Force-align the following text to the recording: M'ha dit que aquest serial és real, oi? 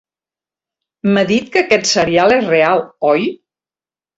M'ha 1.09 1.23
dit 1.31 1.51
que 1.57 1.63
aquest 1.63 1.91
serial 1.91 2.35
és 2.39 2.51
real, 2.55 2.85
oi? 3.13 3.29